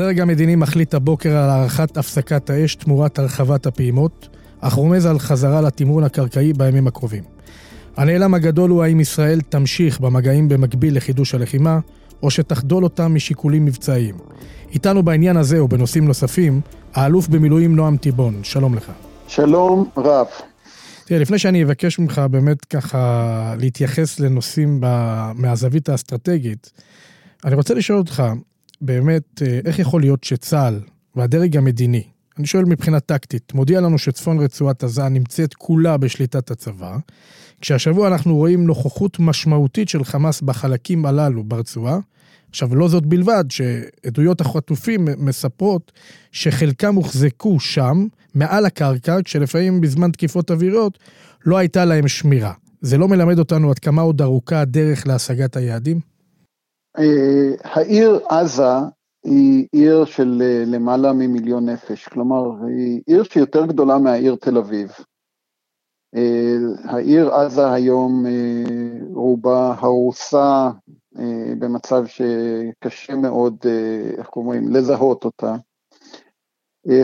הדרג 0.00 0.20
המדיני 0.20 0.56
מחליט 0.56 0.94
הבוקר 0.94 1.36
על 1.36 1.50
הארכת 1.50 1.96
הפסקת 1.96 2.50
האש 2.50 2.74
תמורת 2.74 3.18
הרחבת 3.18 3.66
הפעימות, 3.66 4.28
אך 4.60 4.72
רומז 4.72 5.06
על 5.06 5.18
חזרה 5.18 5.60
לתמרון 5.60 6.04
הקרקעי 6.04 6.52
בימים 6.52 6.86
הקרובים. 6.86 7.24
הנעלם 7.96 8.34
הגדול 8.34 8.70
הוא 8.70 8.82
האם 8.82 9.00
ישראל 9.00 9.40
תמשיך 9.40 10.00
במגעים 10.00 10.48
במקביל 10.48 10.96
לחידוש 10.96 11.34
הלחימה, 11.34 11.78
או 12.22 12.30
שתחדול 12.30 12.84
אותם 12.84 13.14
משיקולים 13.14 13.64
מבצעיים. 13.64 14.14
איתנו 14.72 15.02
בעניין 15.02 15.36
הזה 15.36 15.64
ובנושאים 15.64 16.04
נוספים, 16.04 16.60
האלוף 16.94 17.28
במילואים 17.28 17.76
נועם 17.76 17.96
טיבון, 17.96 18.40
שלום 18.42 18.74
לך. 18.74 18.92
שלום 19.28 19.88
רב. 19.96 20.26
תראה, 21.04 21.20
לפני 21.20 21.38
שאני 21.38 21.64
אבקש 21.64 21.98
ממך 21.98 22.22
באמת 22.30 22.64
ככה 22.64 23.54
להתייחס 23.58 24.20
לנושאים 24.20 24.78
ב... 24.80 24.86
מהזווית 25.34 25.88
האסטרטגית, 25.88 26.72
אני 27.44 27.54
רוצה 27.54 27.74
לשאול 27.74 27.98
אותך, 27.98 28.22
באמת, 28.80 29.42
אה, 29.42 29.60
איך 29.64 29.78
יכול 29.78 30.00
להיות 30.00 30.24
שצה"ל 30.24 30.80
והדרג 31.16 31.56
המדיני, 31.56 32.04
אני 32.38 32.46
שואל 32.46 32.64
מבחינה 32.64 33.00
טקטית, 33.00 33.54
מודיע 33.54 33.80
לנו 33.80 33.98
שצפון 33.98 34.38
רצועת 34.40 34.84
עזה 34.84 35.08
נמצאת 35.08 35.54
כולה 35.54 35.96
בשליטת 35.96 36.50
הצבא, 36.50 36.96
כשהשבוע 37.60 38.08
אנחנו 38.08 38.36
רואים 38.36 38.64
נוכחות 38.66 39.20
משמעותית 39.20 39.88
של 39.88 40.04
חמאס 40.04 40.40
בחלקים 40.40 41.06
הללו 41.06 41.44
ברצועה. 41.44 41.98
עכשיו, 42.50 42.74
לא 42.74 42.88
זאת 42.88 43.06
בלבד, 43.06 43.44
שעדויות 43.50 44.40
החטופים 44.40 45.08
מספרות 45.18 45.92
שחלקם 46.32 46.94
הוחזקו 46.94 47.60
שם, 47.60 48.06
מעל 48.34 48.66
הקרקע, 48.66 49.18
כשלפעמים 49.24 49.80
בזמן 49.80 50.10
תקיפות 50.10 50.50
אוויריות 50.50 50.98
לא 51.46 51.56
הייתה 51.56 51.84
להם 51.84 52.08
שמירה. 52.08 52.52
זה 52.80 52.98
לא 52.98 53.08
מלמד 53.08 53.38
אותנו 53.38 53.70
עד 53.70 53.78
כמה 53.78 54.02
עוד 54.02 54.22
ארוכה 54.22 54.60
הדרך 54.60 55.06
להשגת 55.06 55.56
היעדים? 55.56 56.00
אה, 56.98 57.54
העיר 57.64 58.20
עזה 58.28 58.72
היא 59.24 59.66
עיר 59.72 60.04
של 60.04 60.42
אה, 60.44 60.64
למעלה 60.66 61.12
ממיליון 61.12 61.68
נפש, 61.68 62.08
כלומר 62.08 62.64
היא 62.66 63.02
עיר 63.06 63.22
שיותר 63.22 63.66
גדולה 63.66 63.98
מהעיר 63.98 64.36
תל 64.40 64.58
אביב. 64.58 64.92
אה, 66.16 66.56
העיר 66.84 67.34
עזה 67.34 67.72
היום 67.72 68.26
רובה 69.14 69.74
הרוסה 69.78 70.70
במצב 71.58 72.04
שקשה 72.06 73.14
מאוד, 73.14 73.56
איך 74.18 74.36
אומרים, 74.36 74.68
לזהות 74.68 75.24
אותה. 75.24 75.56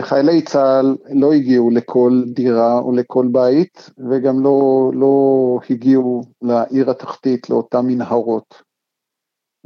חיילי 0.01 0.43
צה"ל 0.43 0.97
לא 1.11 1.33
הגיעו 1.33 1.71
לכל 1.71 2.23
דירה 2.27 2.79
או 2.79 2.93
לכל 2.93 3.29
בית 3.33 3.91
וגם 4.11 4.41
לא, 4.41 4.91
לא 4.95 5.59
הגיעו 5.71 6.23
לעיר 6.43 6.91
התחתית, 6.91 7.51
לאותן 7.51 7.87
מנהרות. 7.87 8.63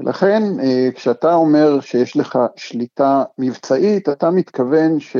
ולכן 0.00 0.42
אה, 0.60 0.88
כשאתה 0.94 1.34
אומר 1.34 1.80
שיש 1.80 2.16
לך 2.16 2.38
שליטה 2.56 3.24
מבצעית, 3.38 4.08
אתה 4.08 4.30
מתכוון 4.30 5.00
ש, 5.00 5.16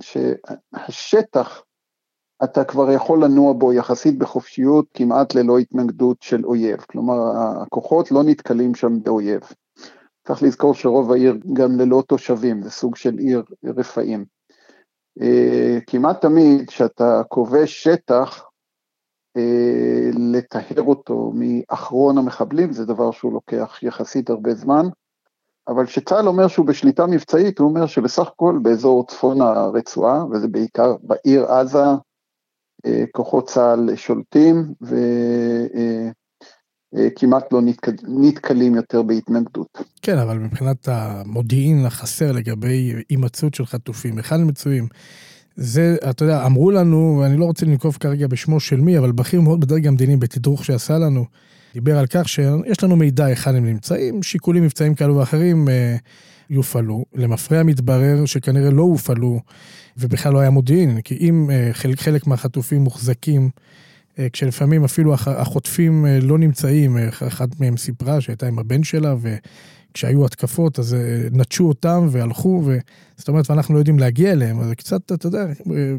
שהשטח, 0.00 1.62
אתה 2.44 2.64
כבר 2.64 2.90
יכול 2.90 3.24
לנוע 3.24 3.52
בו 3.52 3.72
יחסית 3.72 4.18
בחופשיות, 4.18 4.86
כמעט 4.94 5.34
ללא 5.34 5.58
התנגדות 5.58 6.22
של 6.22 6.44
אויב. 6.44 6.80
כלומר, 6.80 7.14
הכוחות 7.62 8.10
לא 8.10 8.22
נתקלים 8.22 8.74
שם 8.74 9.02
באויב. 9.02 9.40
צריך 10.26 10.42
לזכור 10.42 10.74
שרוב 10.74 11.12
העיר 11.12 11.38
גם 11.52 11.80
ללא 11.80 12.02
תושבים, 12.06 12.62
זה 12.62 12.70
סוג 12.70 12.96
של 12.96 13.18
עיר 13.18 13.42
רפאים. 13.64 14.24
אה, 15.20 15.78
כמעט 15.86 16.20
תמיד 16.20 16.68
כשאתה 16.68 17.22
כובש 17.28 17.84
שטח, 17.84 18.44
אה, 19.36 19.89
לטהר 20.32 20.82
אותו 20.82 21.32
מאחרון 21.34 22.18
המחבלים, 22.18 22.72
זה 22.72 22.86
דבר 22.86 23.10
שהוא 23.10 23.32
לוקח 23.32 23.78
יחסית 23.82 24.30
הרבה 24.30 24.54
זמן, 24.54 24.86
אבל 25.68 25.86
כשצה"ל 25.86 26.28
אומר 26.28 26.48
שהוא 26.48 26.66
בשליטה 26.66 27.06
מבצעית, 27.06 27.58
הוא 27.58 27.68
אומר 27.68 27.86
שבסך 27.86 28.26
הכל 28.26 28.58
באזור 28.62 29.06
צפון 29.06 29.40
הרצועה, 29.40 30.24
וזה 30.26 30.48
בעיקר 30.48 30.96
בעיר 31.02 31.46
עזה, 31.46 31.84
אה, 32.86 33.04
כוחות 33.12 33.48
צה"ל 33.48 33.96
שולטים 33.96 34.74
וכמעט 36.92 37.42
אה, 37.42 37.48
לא 37.52 37.62
נתקל, 37.62 37.92
נתקלים 38.08 38.74
יותר 38.74 39.02
בהתנגדות. 39.02 39.78
כן, 40.02 40.18
אבל 40.18 40.38
מבחינת 40.38 40.88
המודיעין 40.88 41.86
החסר 41.86 42.32
לגבי 42.32 42.92
הימצאות 43.08 43.54
של 43.54 43.66
חטופים, 43.66 44.16
היכן 44.16 44.46
מצויים? 44.46 44.88
זה, 45.62 45.96
אתה 46.10 46.24
יודע, 46.24 46.46
אמרו 46.46 46.70
לנו, 46.70 47.18
ואני 47.22 47.36
לא 47.36 47.44
רוצה 47.44 47.66
לנקוב 47.66 47.96
כרגע 48.00 48.26
בשמו 48.26 48.60
של 48.60 48.80
מי, 48.80 48.98
אבל 48.98 49.12
בכיר 49.12 49.40
מאוד 49.40 49.60
בדרג 49.60 49.86
המדיני 49.86 50.16
בתדרוך 50.16 50.64
שעשה 50.64 50.98
לנו, 50.98 51.24
דיבר 51.74 51.98
על 51.98 52.06
כך 52.06 52.28
שיש 52.28 52.84
לנו 52.84 52.96
מידע 52.96 53.24
היכן 53.24 53.54
הם 53.54 53.66
נמצאים, 53.66 54.22
שיקולים 54.22 54.62
מבצעיים 54.62 54.94
כאלו 54.94 55.16
ואחרים 55.16 55.68
אה, 55.68 55.96
יופעלו. 56.50 57.04
למפרע 57.14 57.62
מתברר 57.62 58.24
שכנראה 58.26 58.70
לא 58.70 58.82
הופעלו, 58.82 59.40
ובכלל 59.96 60.32
לא 60.32 60.38
היה 60.38 60.50
מודיעין, 60.50 61.00
כי 61.00 61.16
אם 61.20 61.50
אה, 61.50 61.68
חלק, 61.72 62.00
חלק 62.00 62.26
מהחטופים 62.26 62.80
מוחזקים, 62.80 63.50
אה, 64.18 64.26
כשלפעמים 64.32 64.84
אפילו 64.84 65.14
החוטפים 65.14 66.06
אה, 66.06 66.18
לא 66.22 66.38
נמצאים, 66.38 66.96
אה, 66.96 67.08
אחת 67.08 67.60
מהם 67.60 67.76
סיפרה 67.76 68.20
שהייתה 68.20 68.46
עם 68.46 68.58
הבן 68.58 68.82
שלה, 68.82 69.14
ו... 69.18 69.34
כשהיו 69.94 70.24
התקפות, 70.24 70.78
אז 70.78 70.94
אה, 70.94 71.28
נטשו 71.32 71.68
אותם 71.68 72.06
והלכו, 72.10 72.62
ו... 72.64 72.76
זאת 73.16 73.28
אומרת, 73.28 73.50
ואנחנו 73.50 73.74
לא 73.74 73.78
יודעים 73.78 73.98
להגיע 73.98 74.32
אליהם, 74.32 74.60
אז 74.60 74.66
זה 74.68 74.74
קצת, 74.74 75.12
אתה 75.12 75.26
יודע, 75.26 75.46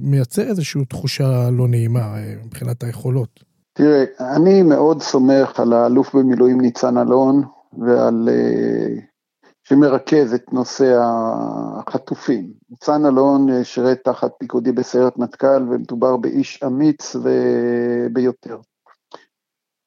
מייצר 0.02 0.42
איזושהי 0.42 0.86
תחושה 0.86 1.50
לא 1.50 1.68
נעימה 1.68 2.18
אה, 2.18 2.34
מבחינת 2.46 2.84
היכולות. 2.84 3.44
תראה, 3.74 4.04
אני 4.20 4.64
מאוד 4.64 5.02
סומך 5.02 5.60
על 5.60 5.74
האלוף 5.74 6.16
במילואים 6.16 6.62
ניצן 6.62 6.98
אלון, 6.98 7.44
ועל... 7.78 8.30
אה, 8.32 9.02
שמרכז 9.64 10.34
את 10.34 10.54
נושא 10.54 11.00
החטופים. 11.80 12.52
ניצן 12.70 13.06
אלון 13.06 13.64
שירת 13.64 14.00
תחת 14.04 14.32
פיקודי 14.38 14.72
בסיירת 14.72 15.18
מטכ"ל, 15.18 15.64
ומדובר 15.70 16.18
באיש 16.18 16.64
אמיץ 16.64 17.16
וביותר. 17.16 18.58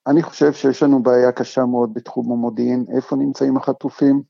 אני 0.07 0.23
חושב 0.23 0.53
שיש 0.53 0.83
לנו 0.83 1.03
בעיה 1.03 1.33
קשה 1.33 1.65
מאוד 1.65 1.95
בתחום 1.95 2.33
המודיעין, 2.33 2.85
איפה 2.97 3.17
נמצאים 3.17 3.57
החטופים, 3.57 4.23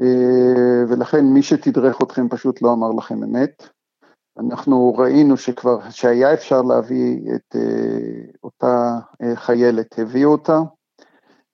אה, 0.00 0.84
ולכן 0.88 1.24
מי 1.24 1.42
שתדרך 1.42 2.02
אתכם 2.02 2.28
פשוט 2.28 2.62
לא 2.62 2.72
אמר 2.72 2.90
לכם 2.90 3.22
אמת. 3.22 3.68
אנחנו 4.38 4.94
ראינו 4.94 5.36
שכבר, 5.36 5.90
שהיה 5.90 6.34
אפשר 6.34 6.62
להביא 6.62 7.34
את 7.34 7.56
אה, 7.56 8.32
אותה 8.44 8.98
אה, 9.22 9.36
חיילת, 9.36 9.98
הביאו 9.98 10.32
אותה. 10.32 10.60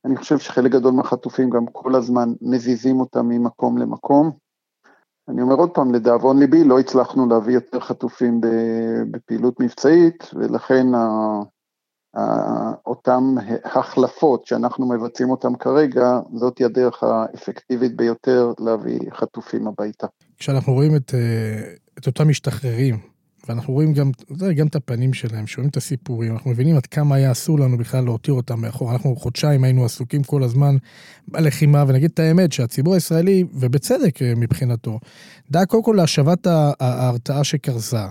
אני 0.04 0.16
חושב 0.16 0.38
שחלק 0.38 0.70
גדול 0.70 0.92
מהחטופים 0.92 1.50
גם 1.50 1.66
כל 1.66 1.94
הזמן 1.94 2.28
מזיזים 2.40 3.00
אותה 3.00 3.22
ממקום 3.22 3.78
למקום. 3.78 4.30
אני 5.28 5.42
אומר 5.42 5.54
עוד 5.54 5.70
פעם, 5.70 5.94
לדאבון 5.94 6.38
ליבי, 6.38 6.64
לא 6.64 6.78
הצלחנו 6.78 7.28
להביא 7.28 7.54
יותר 7.54 7.80
חטופים 7.80 8.40
בפעילות 9.10 9.60
מבצעית, 9.60 10.30
ולכן 10.34 10.86
אותן 12.86 13.34
החלפות 13.64 14.46
שאנחנו 14.46 14.88
מבצעים 14.88 15.30
אותן 15.30 15.56
כרגע, 15.58 16.20
זאת 16.34 16.58
היא 16.58 16.66
הדרך 16.66 17.02
האפקטיבית 17.02 17.96
ביותר 17.96 18.52
להביא 18.58 19.00
חטופים 19.12 19.66
הביתה. 19.66 20.06
כשאנחנו 20.38 20.72
רואים 20.72 20.96
את, 20.96 21.14
אה, 21.14 21.74
את 21.98 22.06
אותם 22.06 22.28
משתחררים, 22.28 22.98
ואנחנו 23.48 23.74
רואים 23.74 23.92
גם, 23.92 24.10
גם 24.56 24.66
את 24.66 24.74
הפנים 24.76 25.12
שלהם, 25.12 25.46
שומעים 25.46 25.70
את 25.70 25.76
הסיפורים, 25.76 26.32
אנחנו 26.32 26.50
מבינים 26.50 26.76
עד 26.76 26.86
כמה 26.86 27.14
היה 27.14 27.32
אסור 27.32 27.58
לנו 27.58 27.78
בכלל 27.78 28.04
להותיר 28.04 28.34
אותם 28.34 28.60
מאחור. 28.60 28.92
אנחנו 28.92 29.16
חודשיים 29.16 29.64
היינו 29.64 29.84
עסוקים 29.84 30.22
כל 30.22 30.42
הזמן 30.42 30.76
בלחימה, 31.28 31.84
ונגיד 31.88 32.10
את 32.14 32.18
האמת 32.18 32.52
שהציבור 32.52 32.94
הישראלי, 32.94 33.44
ובצדק 33.54 34.22
אה, 34.22 34.32
מבחינתו, 34.36 34.98
דאג 35.50 35.66
קודם 35.66 35.82
כל 35.82 35.94
להשבת 35.96 36.46
ההרתעה 36.80 37.44
שקרסה. 37.44 38.08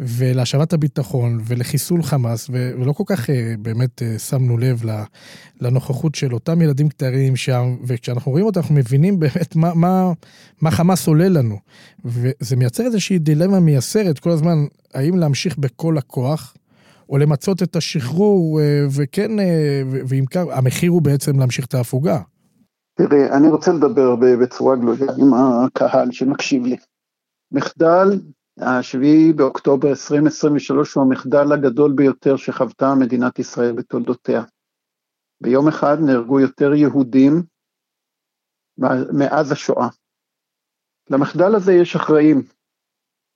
ולהשבת 0.00 0.72
הביטחון 0.72 1.40
ולחיסול 1.44 2.02
חמאס, 2.02 2.50
ולא 2.52 2.92
כל 2.92 3.04
כך 3.06 3.30
אה, 3.30 3.54
באמת 3.58 4.02
אה, 4.02 4.18
שמנו 4.18 4.58
לב 4.58 4.82
לנוכחות 5.60 6.14
של 6.14 6.34
אותם 6.34 6.62
ילדים 6.62 6.88
קטרים 6.88 7.36
שם, 7.36 7.76
וכשאנחנו 7.86 8.32
רואים 8.32 8.46
אותם 8.46 8.60
אנחנו 8.60 8.74
מבינים 8.74 9.18
באמת 9.20 9.56
מה, 9.56 9.74
מה, 9.74 10.12
מה 10.60 10.70
חמאס 10.70 11.06
עולה 11.06 11.28
לנו. 11.28 11.56
וזה 12.04 12.56
מייצר 12.56 12.82
איזושהי 12.82 13.18
דילמה 13.18 13.60
מייסרת 13.60 14.18
כל 14.18 14.30
הזמן, 14.30 14.64
האם 14.94 15.16
להמשיך 15.16 15.58
בכל 15.58 15.98
הכוח, 15.98 16.54
או 17.08 17.18
למצות 17.18 17.62
את 17.62 17.76
השחרור, 17.76 18.60
אה, 18.60 18.86
וכן, 18.90 19.30
ואם 20.08 20.24
כך, 20.30 20.42
המחיר 20.50 20.90
הוא 20.90 21.02
בעצם 21.02 21.38
להמשיך 21.38 21.66
את 21.66 21.74
ההפוגה. 21.74 22.20
תראה, 22.94 23.36
אני 23.36 23.48
רוצה 23.48 23.72
לדבר 23.72 24.16
בצורה 24.16 24.76
גלויה 24.76 25.12
עם 25.18 25.34
הקהל 25.34 26.12
שמקשיב 26.12 26.66
לי. 26.66 26.76
מחדל 27.52 28.20
השביעי 28.60 29.32
באוקטובר 29.32 29.88
2023 29.88 30.94
הוא 30.94 31.04
המחדל 31.04 31.52
הגדול 31.52 31.92
ביותר 31.92 32.36
שחוותה 32.36 32.94
מדינת 32.94 33.38
ישראל 33.38 33.72
בתולדותיה. 33.72 34.42
ביום 35.42 35.68
אחד 35.68 35.96
נהרגו 36.06 36.40
יותר 36.40 36.74
יהודים 36.74 37.42
מאז 39.18 39.52
השואה. 39.52 39.88
למחדל 41.10 41.54
הזה 41.54 41.72
יש 41.72 41.96
אחראים, 41.96 42.42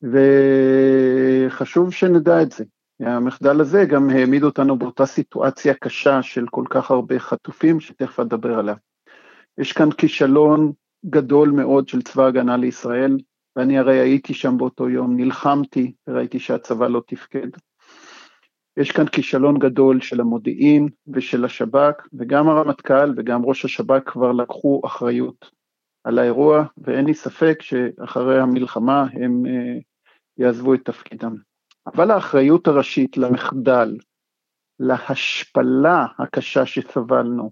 וחשוב 0.03 1.93
שנדע 1.93 2.43
את 2.43 2.53
זה. 2.53 2.65
המחדל 3.00 3.61
הזה 3.61 3.85
גם 3.85 4.11
העמיד 4.11 4.43
אותנו 4.43 4.79
באותה 4.79 5.06
סיטואציה 5.06 5.75
קשה 5.75 6.23
של 6.23 6.47
כל 6.50 6.65
כך 6.71 6.91
הרבה 6.91 7.19
חטופים, 7.19 7.81
שתכף 7.81 8.21
אדבר 8.21 8.59
עליה. 8.59 8.75
יש 9.59 9.73
כאן 9.73 9.91
כישלון 9.91 10.73
גדול 11.06 11.50
מאוד 11.50 11.88
של 11.88 12.03
צבא 12.03 12.26
הגנה 12.26 12.56
לישראל, 12.56 13.17
ואני 13.56 13.78
הרי 13.78 13.98
הייתי 13.98 14.34
שם 14.34 14.58
באותו 14.58 14.88
יום, 14.88 15.16
נלחמתי 15.16 15.92
וראיתי 16.08 16.38
שהצבא 16.38 16.88
לא 16.88 17.02
תפקד. 17.06 17.48
יש 18.76 18.92
כאן 18.92 19.06
כישלון 19.06 19.58
גדול 19.58 20.00
של 20.00 20.20
המודיעין 20.20 20.88
ושל 21.14 21.44
השב"כ, 21.44 22.06
וגם 22.12 22.48
הרמטכ"ל 22.48 23.14
וגם 23.16 23.44
ראש 23.44 23.64
השב"כ 23.64 24.02
כבר 24.06 24.32
לקחו 24.32 24.80
אחריות 24.86 25.50
על 26.04 26.18
האירוע, 26.18 26.64
ואין 26.78 27.04
לי 27.04 27.14
ספק 27.14 27.62
שאחרי 27.62 28.40
המלחמה 28.40 29.06
הם 29.12 29.42
uh, 29.46 29.82
יעזבו 30.38 30.74
את 30.74 30.80
תפקידם. 30.84 31.34
אבל 31.86 32.10
האחריות 32.10 32.68
הראשית 32.68 33.16
למחדל, 33.16 33.96
להשפלה 34.80 36.06
הקשה 36.18 36.66
שסבלנו, 36.66 37.50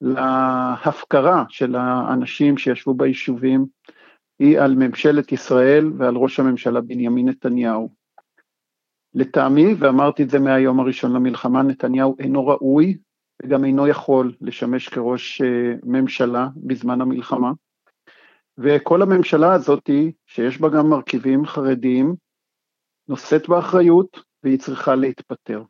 להפקרה 0.00 1.44
של 1.48 1.74
האנשים 1.74 2.58
שישבו 2.58 2.94
ביישובים, 2.94 3.66
היא 4.42 4.60
על 4.60 4.74
ממשלת 4.74 5.32
ישראל 5.32 5.92
ועל 5.98 6.16
ראש 6.16 6.40
הממשלה 6.40 6.80
בנימין 6.80 7.28
נתניהו. 7.28 7.88
לטעמי, 9.14 9.74
ואמרתי 9.74 10.22
את 10.22 10.30
זה 10.30 10.38
מהיום 10.38 10.80
הראשון 10.80 11.12
למלחמה, 11.12 11.62
נתניהו 11.62 12.16
אינו 12.18 12.46
ראוי 12.46 12.96
וגם 13.42 13.64
אינו 13.64 13.88
יכול 13.88 14.32
לשמש 14.40 14.88
כראש 14.88 15.42
אה, 15.42 15.74
ממשלה 15.84 16.48
בזמן 16.56 17.00
המלחמה. 17.00 17.52
וכל 18.58 19.02
הממשלה 19.02 19.52
הזאת, 19.52 19.90
שיש 20.26 20.60
בה 20.60 20.68
גם 20.68 20.90
מרכיבים 20.90 21.46
חרדיים, 21.46 22.14
נושאת 23.08 23.48
באחריות 23.48 24.20
והיא 24.42 24.58
צריכה 24.58 24.94
להתפטר. 24.94 25.62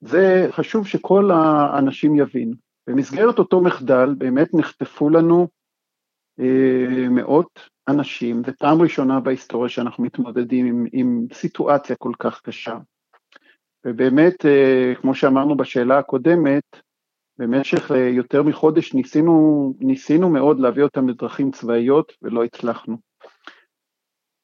זה 0.00 0.46
חשוב 0.50 0.86
שכל 0.86 1.30
האנשים 1.30 2.16
יבינו. 2.16 2.54
במסגרת 2.86 3.38
אותו 3.38 3.60
מחדל 3.60 4.14
באמת 4.18 4.48
נחטפו 4.54 5.10
לנו 5.10 5.48
מאות 7.10 7.60
אנשים, 7.88 8.42
זו 8.46 8.52
פעם 8.58 8.82
ראשונה 8.82 9.20
בהיסטוריה 9.20 9.68
שאנחנו 9.68 10.04
מתמודדים 10.04 10.66
עם, 10.66 10.86
עם 10.92 11.26
סיטואציה 11.32 11.96
כל 11.96 12.12
כך 12.18 12.40
קשה. 12.40 12.78
ובאמת, 13.86 14.46
אה, 14.46 14.92
כמו 15.00 15.14
שאמרנו 15.14 15.56
בשאלה 15.56 15.98
הקודמת, 15.98 16.64
במשך 17.38 17.92
אה, 17.92 18.08
יותר 18.08 18.42
מחודש 18.42 18.94
ניסינו, 18.94 19.74
ניסינו 19.80 20.30
מאוד 20.30 20.60
להביא 20.60 20.82
אותם 20.82 21.08
לדרכים 21.08 21.50
צבאיות 21.50 22.12
ולא 22.22 22.44
הצלחנו. 22.44 22.96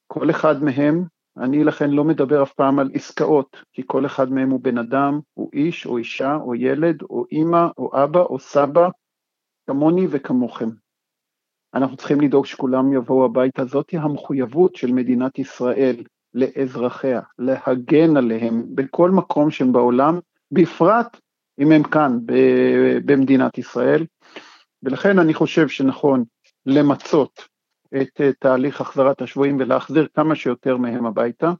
כל 0.06 0.30
אחד 0.30 0.62
מהם, 0.62 1.04
אני 1.36 1.64
לכן 1.64 1.90
לא 1.90 2.04
מדבר 2.04 2.42
אף 2.42 2.52
פעם 2.52 2.78
על 2.78 2.90
עסקאות, 2.94 3.56
כי 3.72 3.82
כל 3.86 4.06
אחד 4.06 4.32
מהם 4.32 4.50
הוא 4.50 4.60
בן 4.60 4.78
אדם, 4.78 5.20
הוא 5.34 5.50
איש 5.52 5.86
או 5.86 5.98
אישה 5.98 6.36
או 6.36 6.54
ילד 6.54 7.02
או 7.02 7.24
אימא 7.32 7.66
או 7.78 8.04
אבא 8.04 8.20
או 8.20 8.38
סבא, 8.38 8.88
כמוני 9.66 10.06
וכמוכם. 10.10 10.68
אנחנו 11.74 11.96
צריכים 11.96 12.20
לדאוג 12.20 12.46
שכולם 12.46 12.92
יבואו 12.92 13.24
הביתה, 13.24 13.64
זאתי 13.64 13.96
המחויבות 13.96 14.76
של 14.76 14.92
מדינת 14.92 15.38
ישראל 15.38 15.96
לאזרחיה, 16.34 17.20
להגן 17.38 18.16
עליהם 18.16 18.64
בכל 18.74 19.10
מקום 19.10 19.50
שהם 19.50 19.72
בעולם, 19.72 20.18
בפרט 20.52 21.20
אם 21.58 21.72
הם 21.72 21.82
כאן 21.82 22.18
במדינת 23.04 23.58
ישראל, 23.58 24.06
ולכן 24.82 25.18
אני 25.18 25.34
חושב 25.34 25.68
שנכון 25.68 26.24
למצות 26.66 27.48
את 28.02 28.20
תהליך 28.38 28.80
החזרת 28.80 29.22
השבויים 29.22 29.56
ולהחזיר 29.60 30.08
כמה 30.14 30.34
שיותר 30.34 30.76
מהם 30.76 31.06
הביתה. 31.06 31.52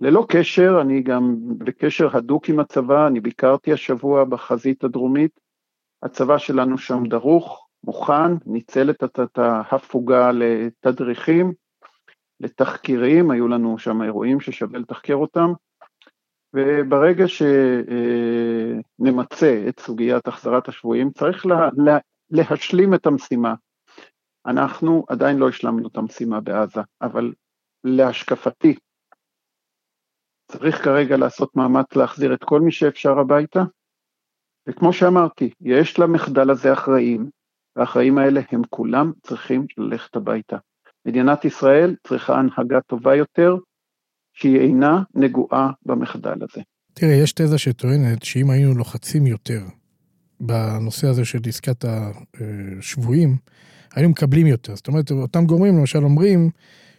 ללא 0.00 0.26
קשר, 0.28 0.78
אני 0.80 1.02
גם 1.02 1.36
בקשר 1.58 2.16
הדוק 2.16 2.48
עם 2.48 2.60
הצבא, 2.60 3.06
אני 3.06 3.20
ביקרתי 3.20 3.72
השבוע 3.72 4.24
בחזית 4.24 4.84
הדרומית, 4.84 5.40
הצבא 6.02 6.38
שלנו 6.38 6.78
שם 6.78 7.06
דרוך, 7.06 7.68
מוכן, 7.84 8.32
ניצל 8.46 8.90
את 8.90 9.38
ההפוגה 9.38 10.30
לתדריכים, 10.32 11.52
לתחקירים, 12.40 13.30
היו 13.30 13.48
לנו 13.48 13.78
שם 13.78 14.02
אירועים 14.02 14.40
ששווה 14.40 14.78
לתחקר 14.78 15.14
אותם, 15.14 15.52
וברגע 16.54 17.24
שנמצה 18.98 19.64
את 19.68 19.80
סוגיית 19.80 20.28
החזרת 20.28 20.68
השבויים, 20.68 21.10
צריך 21.10 21.46
לה, 21.46 21.68
לה, 21.76 21.98
להשלים 22.30 22.94
את 22.94 23.06
המשימה. 23.06 23.54
אנחנו 24.46 25.04
עדיין 25.08 25.38
לא 25.38 25.48
השלמנו 25.48 25.88
את 25.88 25.96
המשימה 25.96 26.40
בעזה, 26.40 26.80
אבל 27.02 27.32
להשקפתי, 27.84 28.74
צריך 30.52 30.84
כרגע 30.84 31.16
לעשות 31.16 31.56
מאמץ 31.56 31.96
להחזיר 31.96 32.34
את 32.34 32.44
כל 32.44 32.60
מי 32.60 32.72
שאפשר 32.72 33.18
הביתה, 33.18 33.60
וכמו 34.68 34.92
שאמרתי, 34.92 35.50
יש 35.60 35.98
למחדל 35.98 36.50
הזה 36.50 36.72
אחראים, 36.72 37.30
והאחראים 37.76 38.18
האלה 38.18 38.40
הם 38.50 38.62
כולם 38.70 39.12
צריכים 39.22 39.66
ללכת 39.78 40.16
הביתה. 40.16 40.56
מדינת 41.06 41.44
ישראל 41.44 41.96
צריכה 42.06 42.38
הנהגה 42.38 42.80
טובה 42.86 43.16
יותר, 43.16 43.56
שהיא 44.34 44.60
אינה 44.60 45.02
נגועה 45.14 45.70
במחדל 45.86 46.34
הזה. 46.42 46.62
תראה, 46.94 47.14
יש 47.14 47.32
תזה 47.32 47.58
שטוענת 47.58 48.22
שאם 48.22 48.50
היינו 48.50 48.74
לוחצים 48.74 49.26
יותר 49.26 49.64
בנושא 50.40 51.08
הזה 51.08 51.24
של 51.24 51.38
עסקת 51.46 51.84
השבויים, 51.84 53.36
היינו 53.94 54.10
מקבלים 54.10 54.46
יותר. 54.46 54.76
זאת 54.76 54.88
אומרת, 54.88 55.10
אותם 55.10 55.46
גורמים 55.46 55.78
למשל 55.78 56.04
אומרים 56.04 56.50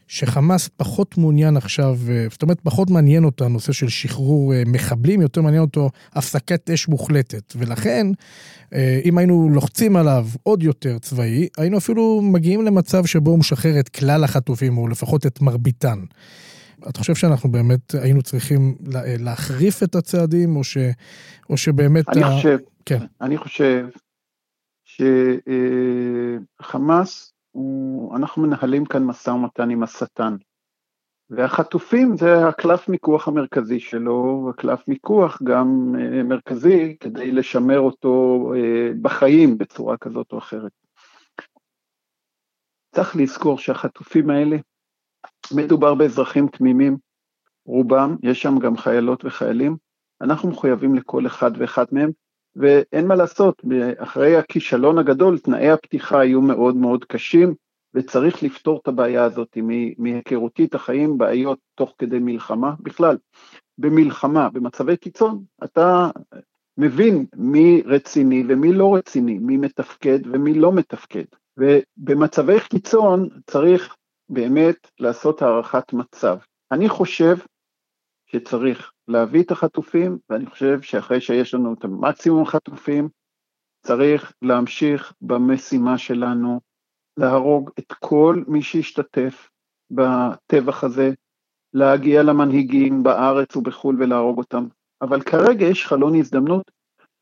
שחמאס 0.08 0.68
פחות 0.68 1.18
מעוניין 1.18 1.58
עכשיו, 1.58 1.98
זאת 2.30 2.42
אומרת, 2.42 2.62
פחות 2.64 2.90
מעניין 2.90 3.24
אותו 3.24 3.46
הנושא 3.46 3.74
של 3.74 3.90
שחרור 3.90 4.54
אה, 4.54 4.64
מחבלים, 4.66 5.22
יותר 5.22 5.42
מעניין 5.42 5.62
אותו 5.62 5.90
הפסקת 6.14 6.70
אש 6.70 6.88
מוחלטת. 6.88 7.54
ולכן, 7.56 8.08
אה, 8.74 9.02
אם 9.06 9.18
היינו 9.18 9.50
לוחצים 9.50 9.96
עליו 9.96 10.28
עוד 10.44 10.64
יותר 10.64 11.00
צבאי, 11.00 11.48
היינו 11.58 11.78
אפילו 11.78 12.22
מגיעים 12.24 12.66
למצב 12.66 13.06
שבו 13.06 13.32
הוא 13.32 13.40
משחרר 13.40 13.80
את 13.80 13.90
כלל 13.90 14.24
החטופים, 14.24 14.78
או 14.78 14.88
לפחות 14.88 15.26
את 15.26 15.42
מרביתן. 15.42 16.00
אתה 16.90 17.00
חושב 17.00 17.16
שאנחנו 17.16 17.52
באמת 17.52 17.96
היינו 17.96 18.22
צריכים 18.22 18.76
להחריף 19.20 19.84
את 19.84 19.96
הצעדים, 19.96 20.56
או, 20.56 20.63
ש, 20.63 20.77
או 21.50 21.58
שבאמת... 21.58 22.10
אני 22.10 22.24
ה... 22.24 22.32
חושב, 22.32 22.58
כן. 22.86 23.00
אני 23.22 23.38
חושב 23.38 23.86
שחמאס, 26.62 27.33
הוא, 27.53 28.15
אנחנו 28.17 28.41
מנהלים 28.41 28.86
כאן 28.86 29.03
משא 29.03 29.29
ומתן 29.29 29.69
עם 29.69 29.83
השטן. 29.83 30.36
והחטופים 31.29 32.17
זה 32.17 32.48
הקלף 32.48 32.89
מיקוח 32.89 33.27
המרכזי 33.27 33.79
שלו, 33.79 34.50
הקלף 34.50 34.88
מיקוח 34.88 35.41
גם 35.43 35.95
אה, 36.00 36.24
מרכזי 36.24 36.98
כדי 37.00 37.31
לשמר 37.31 37.79
אותו 37.79 38.51
אה, 38.55 38.91
בחיים 39.01 39.57
בצורה 39.57 39.98
כזאת 39.98 40.31
או 40.31 40.38
אחרת. 40.38 40.72
צריך 42.95 43.15
לזכור 43.15 43.57
שהחטופים 43.57 44.29
האלה 44.29 44.57
מדובר 45.55 45.95
באזרחים 45.95 46.48
תמימים, 46.48 46.98
רובם, 47.65 48.15
יש 48.24 48.41
שם 48.41 48.60
גם 48.60 48.77
חיילות 48.77 49.25
וחיילים, 49.25 49.77
אנחנו 50.22 50.50
מחויבים 50.50 50.95
לכל 50.95 51.27
אחד 51.27 51.51
ואחד 51.57 51.86
מהם, 51.91 52.12
ואין 52.55 53.07
מה 53.07 53.15
לעשות, 53.15 53.62
אחרי 53.98 54.38
הכישלון 54.38 54.98
הגדול, 54.98 55.39
תנאי 55.39 55.69
הפתיחה 55.69 56.19
היו 56.19 56.41
מאוד 56.41 56.75
מאוד 56.75 57.05
קשים, 57.05 57.53
וצריך 57.93 58.43
לפתור 58.43 58.79
את 58.81 58.88
הבעיה 58.88 59.24
הזאת 59.24 59.57
מהיכרותי 59.98 60.65
את 60.65 60.75
החיים, 60.75 61.17
בעיות 61.17 61.60
תוך 61.75 61.93
כדי 61.98 62.19
מלחמה, 62.19 62.74
בכלל, 62.79 63.17
במלחמה, 63.77 64.50
במצבי 64.50 64.98
קיצון, 64.98 65.43
אתה 65.63 66.10
מבין 66.77 67.25
מי 67.36 67.81
רציני 67.86 68.43
ומי 68.48 68.74
לא 68.74 68.95
רציני, 68.95 69.39
מי 69.39 69.57
מתפקד 69.57 70.19
ומי 70.25 70.53
לא 70.53 70.72
מתפקד. 70.72 71.24
ובמצבי 71.57 72.60
קיצון 72.60 73.29
צריך 73.48 73.95
באמת 74.29 74.88
לעשות 75.00 75.41
הערכת 75.41 75.93
מצב. 75.93 76.38
אני 76.72 76.89
חושב 76.89 77.38
שצריך 78.36 78.92
להביא 79.08 79.44
את 79.44 79.52
החטופים, 79.52 80.18
ואני 80.30 80.46
חושב 80.46 80.82
שאחרי 80.82 81.22
שיש 81.22 81.54
לנו 81.54 81.74
את 81.74 81.84
המקסימום 81.84 82.46
חטופים, 82.46 83.10
צריך 83.86 84.34
להמשיך 84.42 85.13
במשימה 85.22 85.98
שלנו, 85.98 86.60
להרוג 87.18 87.70
את 87.80 87.94
כל 87.94 88.44
מי 88.48 88.62
שהשתתף 88.62 89.50
בטבח 89.92 90.84
הזה, 90.84 91.12
להגיע 91.74 92.24
למנהיגים 92.24 93.04
בארץ 93.04 93.56
ובחו"ל 93.56 93.96
ולהרוג 94.00 94.38
אותם. 94.38 94.68
אבל 95.02 95.22
כרגע 95.22 95.66
יש 95.66 95.86
חלון 95.86 96.16
הזדמנות. 96.16 96.72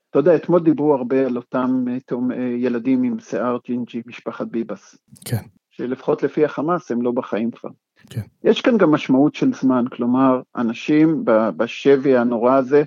אתה 0.09 0.19
יודע, 0.19 0.35
אתמול 0.35 0.63
דיברו 0.63 0.95
הרבה 0.95 1.25
על 1.25 1.37
אותם 1.37 1.85
אה, 2.31 2.37
ילדים 2.57 3.03
עם 3.03 3.19
שיער 3.19 3.57
ג'ינג'י, 3.67 4.01
משפחת 4.05 4.47
ביבס. 4.47 4.97
כן. 5.25 5.41
שלפחות 5.69 6.23
לפי 6.23 6.45
החמאס 6.45 6.91
הם 6.91 7.01
לא 7.01 7.11
בחיים 7.11 7.51
כבר. 7.51 7.69
כן. 8.09 8.21
יש 8.43 8.61
כאן 8.61 8.77
גם 8.77 8.91
משמעות 8.91 9.35
של 9.35 9.53
זמן, 9.53 9.85
כלומר, 9.91 10.41
אנשים 10.55 11.23
בשבי 11.57 12.17
הנורא 12.17 12.55
הזה, 12.55 12.83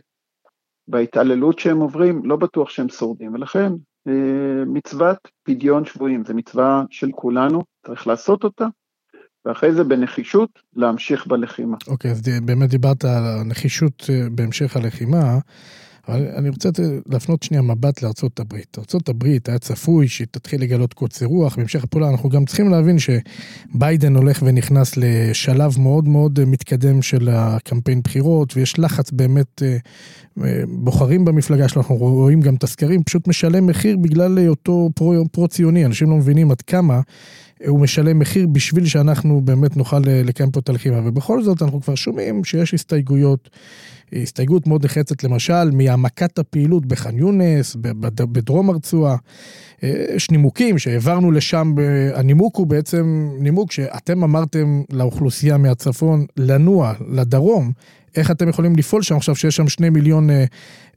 בהתעללות 0.89 1.59
שהם 1.59 1.81
עוברים, 1.81 2.23
לא 2.25 2.37
בטוח 2.37 2.71
שהם 2.71 2.89
שורדים, 2.89 3.35
ולכן 3.35 3.73
אה, 4.09 4.65
מצוות 4.67 5.19
פדיון 5.43 5.85
שבויים, 5.85 6.25
זו 6.27 6.35
מצווה 6.35 6.85
של 6.91 7.11
כולנו, 7.15 7.63
צריך 7.87 8.07
לעשות 8.07 8.45
אותה, 8.45 8.67
ואחרי 9.45 9.73
זה 9.73 9.85
בנחישות 9.85 10.51
להמשיך 10.77 11.27
בלחימה. 11.27 11.77
אוקיי, 11.89 12.11
אז 12.11 12.23
באמת 12.43 12.71
דיברת 12.71 13.05
על 13.05 13.25
הנחישות 13.41 14.07
אה, 14.11 14.27
בהמשך 14.31 14.77
הלחימה. 14.77 15.39
אבל 16.09 16.29
אני 16.37 16.49
רוצה 16.49 16.69
להפנות 17.07 17.43
שנייה 17.43 17.63
מבט 17.63 18.03
לארצות 18.03 18.41
הברית. 18.41 18.79
ארצות 18.79 19.09
הברית 19.09 19.49
היה 19.49 19.59
צפוי 19.59 20.09
שהיא 20.09 20.27
תתחיל 20.31 20.63
לגלות 20.63 20.95
קוצר 20.95 21.27
רוח 21.27 21.57
בהמשך 21.57 21.85
הפעולה. 21.85 22.11
אנחנו 22.11 22.29
גם 22.29 22.45
צריכים 22.45 22.69
להבין 22.69 22.97
שביידן 22.99 24.17
הולך 24.17 24.43
ונכנס 24.47 24.97
לשלב 24.97 25.75
מאוד 25.79 26.09
מאוד 26.09 26.45
מתקדם 26.45 27.03
של 27.03 27.29
הקמפיין 27.33 28.01
בחירות, 28.01 28.57
ויש 28.57 28.79
לחץ 28.79 29.11
באמת, 29.11 29.63
אה, 29.63 29.77
אה, 30.45 30.63
בוחרים 30.69 31.25
במפלגה 31.25 31.69
שלנו, 31.69 31.83
אנחנו 31.83 31.97
רואים 31.97 32.41
גם 32.41 32.55
את 32.55 32.65
הסקרים, 32.65 33.03
פשוט 33.05 33.29
משלם 33.29 33.67
מחיר 33.67 33.97
בגלל 33.97 34.39
היותו 34.39 34.91
פרו-ציוני. 35.33 35.85
אנשים 35.85 36.11
לא 36.11 36.17
מבינים 36.17 36.51
עד 36.51 36.63
כמה 36.63 37.01
הוא 37.67 37.81
משלם 37.81 38.19
מחיר 38.19 38.47
בשביל 38.47 38.87
שאנחנו 38.87 39.41
באמת 39.41 39.77
נוכל 39.77 39.99
לקיים 40.07 40.51
פה 40.51 40.61
את 40.61 40.69
הלחימה. 40.69 41.01
ובכל 41.05 41.43
זאת 41.43 41.63
אנחנו 41.63 41.81
כבר 41.81 41.95
שומעים 41.95 42.45
שיש 42.45 42.75
הסתייגויות. 42.75 43.51
הסתייגות 44.13 44.67
מאוד 44.67 44.85
נחרצת 44.85 45.25
למשל 45.25 45.71
מהעמקת 45.71 46.39
הפעילות 46.39 46.87
בח'אן 46.87 47.19
יונס, 47.19 47.77
בדרום 47.81 48.71
הרצועה. 48.71 49.17
אה, 49.83 50.05
יש 50.17 50.31
נימוקים 50.31 50.79
שהעברנו 50.79 51.33
לשם, 51.33 51.75
הנימוק 52.15 52.57
הוא 52.57 52.67
בעצם 52.67 53.31
נימוק 53.39 53.73
שאתם 53.73 54.25
אמרתם 54.25 54.83
לאוכלוסייה 54.91 55.57
מהצפון 55.57 56.27
לנוע 56.37 56.93
לדרום. 57.09 57.73
איך 58.17 58.31
אתם 58.31 58.49
יכולים 58.49 58.77
לפעול 58.77 59.03
שם 59.03 59.17
עכשיו 59.17 59.37
שיש 59.37 59.57
שם 59.57 59.69
שני 59.69 59.91
מיליון 59.91 60.31
אה, 60.31 60.45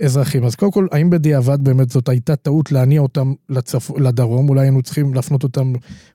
אזרחים. 0.04 0.46
אז 0.46 0.56
קודם 0.56 0.72
כל, 0.72 0.88
האם 0.92 1.10
בדיעבד 1.10 1.64
באמת 1.64 1.90
זאת 1.90 2.10
הייתה 2.10 2.36
טעות 2.36 2.72
להניע 2.72 3.02
אותם 3.02 3.34
לצפ... 3.50 3.92
לדרום? 3.98 4.50
אולי 4.50 4.62
היינו 4.62 4.82
צריכים 4.82 5.14
להפנות 5.14 5.44
אותם 5.44 5.74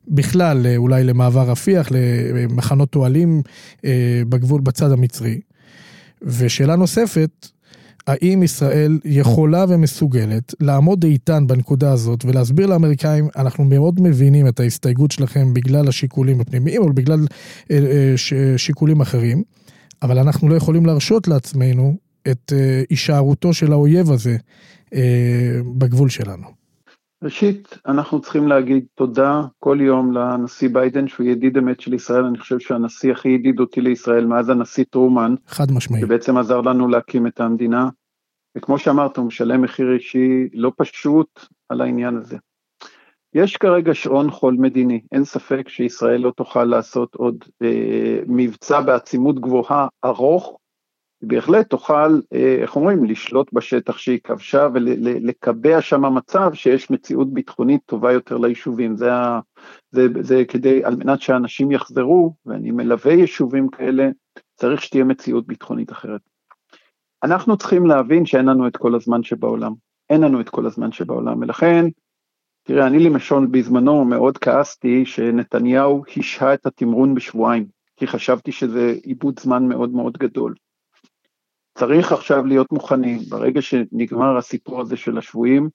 בכלל, 0.09 0.67
אה, 0.67 0.77
אולי 0.77 1.05
למעבר 1.05 1.51
רפיח, 1.51 1.89
למחנות 1.91 2.95
אוהלים 2.95 3.43
אה, 3.85 4.23
בגבול 4.29 4.61
בצד 4.61 4.93
המצרי. 4.93 5.41
ושאלה 6.23 6.77
נוספת, 6.77 7.49
האם 8.07 8.43
ישראל 8.43 8.99
יכולה 9.05 9.65
ומסוגלת 9.69 10.55
לעמוד 10.61 11.05
איתן 11.05 11.47
בנקודה 11.47 11.93
הזאת 11.93 12.25
ולהסביר 12.25 12.67
לאמריקאים, 12.67 13.29
אנחנו 13.37 13.65
מאוד 13.65 14.01
מבינים 14.01 14.49
את 14.49 14.61
ההסתייגות 14.61 15.11
שלכם 15.11 15.55
בגלל 15.55 15.89
השיקולים 15.89 16.41
הפנימיים 16.41 16.83
או 16.83 16.93
בגלל 16.93 17.27
אה, 17.71 17.79
אה, 17.79 18.59
שיקולים 18.59 19.01
אחרים, 19.01 19.43
אבל 20.03 20.19
אנחנו 20.19 20.49
לא 20.49 20.55
יכולים 20.55 20.87
להרשות 20.87 21.29
לעצמנו 21.29 21.97
את 22.31 22.53
אה, 22.53 22.83
הישארותו 22.91 23.53
של 23.53 23.73
האויב 23.73 24.11
הזה 24.11 24.37
בגבול 25.79 26.09
שלנו. 26.09 26.63
ראשית, 27.23 27.79
אנחנו 27.87 28.21
צריכים 28.21 28.49
להגיד 28.49 28.85
תודה 28.95 29.43
כל 29.59 29.79
יום 29.81 30.13
לנשיא 30.13 30.69
ביידן, 30.73 31.09
שהוא 31.09 31.27
ידיד 31.27 31.59
אמת 31.59 31.81
של 31.81 31.95
ישראל, 31.95 32.25
אני 32.25 32.39
חושב 32.39 32.59
שהנשיא 32.59 33.13
הכי 33.13 33.29
ידידותי 33.29 33.81
לישראל 33.81 34.27
מאז 34.27 34.49
הנשיא 34.49 34.85
טרומן. 34.91 35.35
חד 35.47 35.73
משמעית. 35.73 36.05
שבעצם 36.05 36.37
עזר 36.37 36.61
לנו 36.61 36.89
להקים 36.89 37.27
את 37.27 37.41
המדינה, 37.41 37.89
וכמו 38.57 38.79
שאמרת, 38.79 39.17
הוא 39.17 39.27
משלם 39.27 39.63
מחיר 39.63 39.93
אישי 39.93 40.49
לא 40.53 40.73
פשוט 40.77 41.47
על 41.69 41.81
העניין 41.81 42.17
הזה. 42.17 42.37
יש 43.35 43.57
כרגע 43.57 43.95
שעון 43.95 44.31
חול 44.31 44.57
מדיני, 44.59 45.01
אין 45.13 45.25
ספק 45.25 45.69
שישראל 45.69 46.21
לא 46.21 46.31
תוכל 46.31 46.65
לעשות 46.65 47.15
עוד 47.15 47.45
אה, 47.63 48.21
מבצע 48.27 48.81
בעצימות 48.81 49.41
גבוהה 49.41 49.89
ארוך, 50.05 50.59
היא 51.23 51.29
בהחלט 51.29 51.71
תוכל, 51.71 52.21
אה, 52.33 52.57
איך 52.63 52.77
אומרים, 52.77 53.05
לשלוט 53.05 53.53
בשטח 53.53 53.99
שהיא 53.99 54.21
כבשה 54.25 54.69
ולקבע 54.75 55.81
שם 55.81 56.15
מצב 56.15 56.55
שיש 56.55 56.91
מציאות 56.91 57.33
ביטחונית 57.33 57.81
טובה 57.87 58.13
יותר 58.13 58.37
ליישובים. 58.37 58.97
זה, 58.97 59.11
זה, 59.91 60.07
זה 60.21 60.45
כדי, 60.49 60.85
על 60.85 60.97
מנת 60.97 61.21
שאנשים 61.21 61.73
יחזרו, 61.73 62.35
ואני 62.47 62.71
מלווה 62.71 63.13
יישובים 63.13 63.69
כאלה, 63.69 64.09
צריך 64.55 64.83
שתהיה 64.83 65.05
מציאות 65.05 65.47
ביטחונית 65.47 65.93
אחרת. 65.93 66.21
אנחנו 67.23 67.57
צריכים 67.57 67.87
להבין 67.87 68.27
שאין 68.27 68.47
לנו 68.47 68.67
את 68.67 68.77
כל 68.77 68.95
הזמן 68.95 69.23
שבעולם. 69.23 69.73
אין 70.11 70.21
לנו 70.21 70.41
את 70.41 70.49
כל 70.49 70.67
הזמן 70.67 70.93
שבעולם, 70.93 71.41
ולכן, 71.41 71.87
תראה, 72.65 72.87
אני 72.87 72.99
למשל 72.99 73.47
בזמנו 73.51 74.05
מאוד 74.05 74.39
כעסתי 74.39 75.07
שנתניהו 75.07 76.05
השהה 76.17 76.55
את 76.55 76.67
התמרון 76.67 77.15
בשבועיים, 77.15 77.67
כי 77.97 78.07
חשבתי 78.07 78.53
שזה 78.53 78.95
עיבוד 79.03 79.41
זמן 79.41 79.69
מאוד 79.69 79.91
מאוד 79.91 80.19
גדול. 80.19 80.55
צריך 81.79 82.13
עכשיו 82.13 82.47
להיות 82.47 82.73
מוכנים, 82.73 83.19
ברגע 83.29 83.63
שנגמר 83.63 84.37
הסיפור 84.37 84.81
הזה 84.81 84.97
של 84.97 85.19
השבויים, 85.19 85.69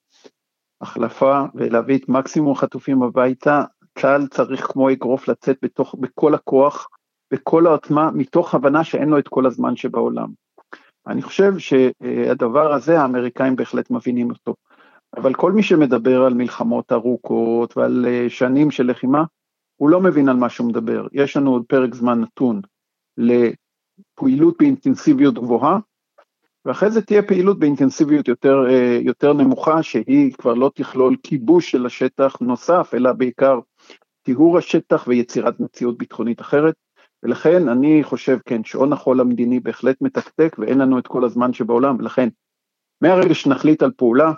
החלפה 0.80 1.42
ולהביא 1.54 1.98
את 1.98 2.08
מקסימום 2.08 2.52
החטופים 2.52 3.02
הביתה, 3.02 3.62
צה"ל 3.98 4.26
צריך 4.26 4.66
כמו 4.66 4.90
אגרוף 4.90 5.28
לצאת 5.28 5.58
בתוך, 5.62 5.94
בכל 6.00 6.34
הכוח, 6.34 6.88
בכל 7.32 7.66
העוצמה, 7.66 8.10
מתוך 8.10 8.54
הבנה 8.54 8.84
שאין 8.84 9.08
לו 9.08 9.18
את 9.18 9.28
כל 9.28 9.46
הזמן 9.46 9.76
שבעולם. 9.76 10.28
אני 11.06 11.22
חושב 11.22 11.58
שהדבר 11.58 12.72
הזה, 12.72 13.00
האמריקאים 13.00 13.56
בהחלט 13.56 13.90
מבינים 13.90 14.30
אותו. 14.30 14.54
אבל 15.16 15.34
כל 15.34 15.52
מי 15.52 15.62
שמדבר 15.62 16.22
על 16.22 16.34
מלחמות 16.34 16.92
ארוכות 16.92 17.76
ועל 17.76 18.06
אה, 18.08 18.26
שנים 18.28 18.70
של 18.70 18.90
לחימה, 18.90 19.24
הוא 19.76 19.90
לא 19.90 20.00
מבין 20.00 20.28
על 20.28 20.36
מה 20.36 20.48
שהוא 20.48 20.68
מדבר. 20.68 21.06
יש 21.12 21.36
לנו 21.36 21.52
עוד 21.52 21.64
פרק 21.68 21.94
זמן 21.94 22.20
נתון 22.20 22.60
לפעילות 23.16 24.56
באינטנסיביות 24.58 25.34
גבוהה, 25.34 25.78
ואחרי 26.64 26.90
זה 26.90 27.02
תהיה 27.02 27.22
פעילות 27.22 27.58
באינטנסיביות 27.58 28.28
יותר, 28.28 28.64
אה, 28.68 28.98
יותר 29.02 29.32
נמוכה, 29.32 29.82
שהיא 29.82 30.32
כבר 30.32 30.54
לא 30.54 30.70
תכלול 30.74 31.16
כיבוש 31.22 31.70
של 31.70 31.86
השטח 31.86 32.36
נוסף, 32.40 32.90
אלא 32.94 33.12
בעיקר 33.12 33.60
טיהור 34.22 34.58
השטח 34.58 35.04
ויצירת 35.08 35.60
מציאות 35.60 35.98
ביטחונית 35.98 36.40
אחרת. 36.40 36.74
ולכן 37.22 37.68
אני 37.68 38.04
חושב, 38.04 38.38
כן, 38.44 38.64
שעון 38.64 38.92
החול 38.92 39.20
המדיני 39.20 39.60
בהחלט 39.60 39.96
מתקתק 40.00 40.56
ואין 40.58 40.78
לנו 40.78 40.98
את 40.98 41.06
כל 41.06 41.24
הזמן 41.24 41.52
שבעולם, 41.52 41.96
ולכן 41.98 42.28
מהרגע 43.02 43.34
שנחליט 43.34 43.82
על 43.82 43.90
פעולה, 43.96 44.32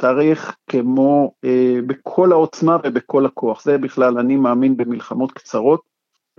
צריך 0.00 0.56
כמו 0.70 1.34
אה, 1.44 1.78
בכל 1.86 2.32
העוצמה 2.32 2.76
ובכל 2.84 3.26
הכוח. 3.26 3.62
זה 3.62 3.78
בכלל, 3.78 4.18
אני 4.18 4.36
מאמין 4.36 4.76
במלחמות 4.76 5.32
קצרות 5.32 5.80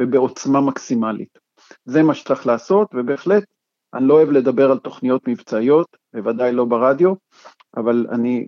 ובעוצמה 0.02 0.62
מקסימלית. 0.62 1.40
זה 1.86 2.04
מה 2.04 2.14
שצריך 2.14 2.48
לעשות, 2.48 2.88
ובהחלט 2.94 3.44
אני 3.94 4.08
לא 4.08 4.14
אוהב 4.14 4.30
לדבר 4.30 4.72
על 4.72 4.80
תוכניות 4.80 5.28
מבצעיות, 5.28 5.98
בוודאי 6.14 6.52
לא 6.52 6.66
ברדיו, 6.66 7.14
אבל 7.78 8.08
אני 8.12 8.48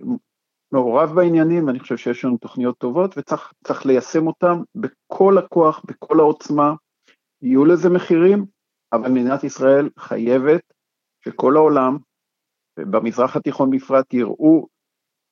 מעורב 0.72 1.14
בעניינים, 1.14 1.66
ואני 1.66 1.80
חושב 1.80 1.96
שיש 1.96 2.24
לנו 2.24 2.36
תוכניות 2.36 2.78
טובות, 2.78 3.18
וצריך 3.18 3.86
ליישם 3.86 4.26
אותן 4.26 4.54
בכל 4.74 5.38
הכוח, 5.38 5.82
בכל 5.86 6.20
העוצמה. 6.20 6.74
יהיו 7.42 7.64
לזה 7.64 7.90
מחירים, 7.90 8.46
אבל 8.92 9.10
מדינת 9.10 9.44
ישראל 9.44 9.90
חייבת 9.98 10.60
שכל 11.24 11.56
העולם, 11.56 11.96
ובמזרח 12.78 13.36
התיכון 13.36 13.70
בפרט, 13.70 14.14
יראו 14.14 14.66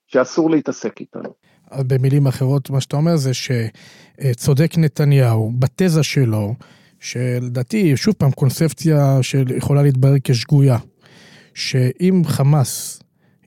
שאסור 0.06 0.50
להתעסק 0.50 1.00
איתנו. 1.00 1.34
במילים 1.75 2.26
אחרות, 2.26 2.70
מה 2.70 2.80
שאתה 2.80 2.96
אומר 2.96 3.16
זה 3.16 3.30
שצודק 3.34 4.78
נתניהו 4.78 5.52
בתזה 5.58 6.02
שלו, 6.02 6.54
שלדעתי, 7.00 7.96
שוב 7.96 8.14
פעם, 8.14 8.30
קונספציה 8.30 9.22
שיכולה 9.22 9.82
להתברר 9.82 10.14
כשגויה, 10.25 10.78
שאם 11.54 12.22
חמאס 12.25 13.02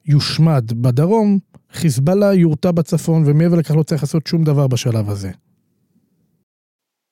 יושמד 0.05 0.71
בדרום, 0.81 1.39
חיזבאללה 1.71 2.33
יורתע 2.33 2.71
בצפון, 2.71 3.23
ומעבר 3.25 3.55
לכך 3.55 3.75
לא 3.75 3.83
צריך 3.83 4.03
לעשות 4.03 4.27
שום 4.27 4.43
דבר 4.43 4.67
בשלב 4.67 5.09
הזה. 5.09 5.31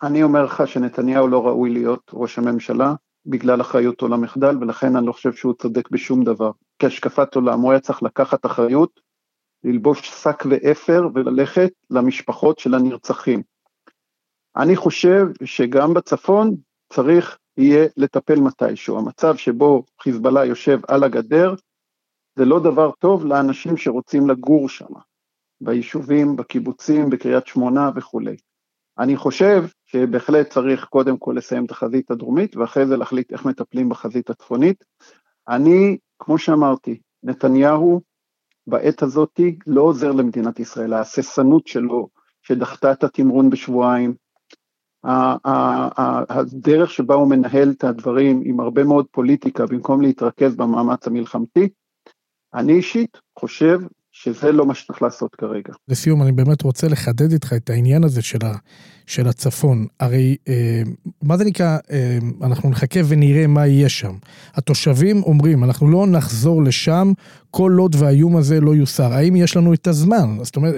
אני 0.04 0.24
אומר 0.24 0.46
לך 0.46 0.64
שנתניהו 0.66 1.28
לא 1.28 1.48
ראוי 1.48 1.70
להיות 1.70 2.12
ראש 2.14 2.38
הממשלה 2.38 2.94
בגלל 3.26 3.62
אחריותו 3.62 4.08
למחדל, 4.08 4.58
ולכן 4.62 4.96
אני 4.96 5.08
לא 5.08 5.12
חושב 5.12 5.34
שהוא 5.34 5.54
צודק 5.62 5.90
בשום 5.92 6.24
דבר. 6.24 6.52
כהשקפת 6.80 7.36
עולם, 7.36 7.62
הוא 7.62 7.72
היה 7.72 7.80
צריך 7.80 8.04
לקחת 8.04 8.46
אחריות, 8.46 9.00
ללבוש 9.64 10.10
שק 10.10 10.44
ואפר 10.50 11.08
וללכת 11.14 11.72
למשפחות 11.90 12.60
של 12.60 12.76
הנרצחים. 12.76 13.42
אני 14.56 14.76
חושב 14.76 15.26
שגם 15.44 15.94
בצפון 15.94 16.56
צריך 16.94 17.38
יהיה 17.58 17.88
לטפל 17.98 18.40
מתישהו. 18.40 18.98
המצב 18.98 19.36
שבו 19.36 19.84
חיזבאללה 20.02 20.46
יושב 20.46 20.80
על 20.88 21.04
הגדר, 21.04 21.56
זה 22.36 22.46
לא 22.46 22.60
דבר 22.60 22.92
טוב 22.92 23.26
לאנשים 23.26 23.78
שרוצים 23.78 24.30
לגור 24.30 24.70
שם, 24.70 24.94
ביישובים, 25.62 26.36
בקיבוצים, 26.36 27.10
בקריית 27.10 27.48
שמונה 27.48 27.92
וכולי. 27.96 28.36
אני 29.00 29.18
חושב 29.18 29.64
שבהחלט 29.86 30.50
צריך 30.50 30.86
קודם 30.86 31.18
כל 31.18 31.34
לסיים 31.38 31.66
את 31.66 31.72
החזית 31.72 32.12
הדרומית, 32.12 32.56
ואחרי 32.56 32.88
זה 32.88 32.98
להחליט 32.98 33.32
איך 33.32 33.46
מטפלים 33.46 33.90
בחזית 33.90 34.30
הצפונית. 34.30 34.84
אני, 35.48 35.98
כמו 36.20 36.38
שאמרתי, 36.38 37.00
נתניהו 37.24 38.02
בעת 38.68 39.02
הזאתי 39.02 39.60
לא 39.68 39.82
עוזר 39.82 40.12
למדינת 40.12 40.60
ישראל, 40.60 40.94
ההססנות 40.94 41.68
שלו, 41.68 42.10
שדחתה 42.42 42.92
את 42.92 43.04
התמרון 43.04 43.50
בשבועיים, 43.50 44.14
הדרך 45.04 46.92
שבה 46.92 47.16
הוא 47.16 47.30
מנהל 47.30 47.72
את 47.72 47.84
הדברים 47.84 48.42
עם 48.46 48.60
הרבה 48.60 48.84
מאוד 48.84 49.06
פוליטיקה 49.12 49.66
במקום 49.66 50.02
להתרכז 50.02 50.56
במאמץ 50.56 51.08
המלחמתי, 51.08 51.70
אני 52.54 52.74
אישית 52.74 53.18
חושב 53.40 53.80
שזה 54.24 54.52
לא 54.52 54.66
מה 54.66 54.76
שצריך 54.76 55.02
לעשות 55.02 55.36
כרגע. 55.36 55.74
לסיום, 55.88 56.22
אני 56.22 56.32
באמת 56.32 56.62
רוצה 56.62 56.88
לחדד 56.88 57.32
איתך 57.32 57.54
את 57.54 57.70
העניין 57.70 58.04
הזה 58.04 58.22
של, 58.22 58.38
ה, 58.46 58.54
של 59.06 59.28
הצפון. 59.28 59.88
הרי, 60.00 60.38
אה, 60.48 60.82
מה 61.24 61.38
זה 61.38 61.46
נקרא, 61.46 61.78
אה, 61.92 62.18
אנחנו 62.42 62.70
נחכה 62.70 63.00
ונראה 63.08 63.48
מה 63.48 63.68
יהיה 63.68 63.90
שם. 63.90 64.14
התושבים 64.54 65.24
אומרים, 65.24 65.64
אנחנו 65.64 65.90
לא 65.92 66.08
נחזור 66.08 66.64
לשם 66.64 67.12
כל 67.52 67.76
עוד 67.80 67.96
והאיום 68.00 68.38
הזה 68.38 68.62
לא 68.62 68.76
יוסר. 68.76 69.14
האם 69.14 69.36
יש 69.36 69.58
לנו 69.58 69.74
את 69.74 69.88
הזמן? 69.88 70.38
זאת 70.42 70.56
אומרת, 70.56 70.76